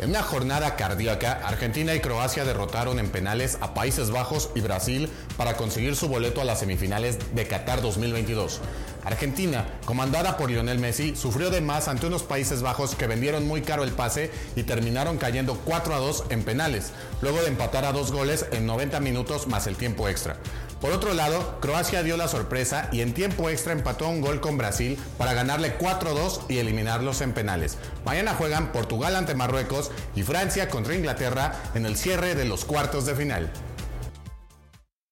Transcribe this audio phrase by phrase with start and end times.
[0.00, 5.08] En una jornada cardíaca, Argentina y Croacia derrotaron en penales a Países Bajos y Brasil
[5.36, 8.60] para conseguir su boleto a las semifinales de Qatar 2022.
[9.04, 13.62] Argentina, comandada por Lionel Messi, sufrió de más ante unos Países Bajos que vendieron muy
[13.62, 16.90] caro el pase y terminaron cayendo 4 a 2 en penales,
[17.22, 20.38] luego de empatar a dos goles en 90 minutos más el tiempo extra.
[20.80, 24.58] Por otro lado, Croacia dio la sorpresa y en tiempo extra empató un gol con
[24.58, 27.78] Brasil para ganarle 4-2 y eliminarlos en penales.
[28.04, 33.06] Mañana juegan Portugal ante Marruecos y Francia contra Inglaterra en el cierre de los cuartos
[33.06, 33.50] de final.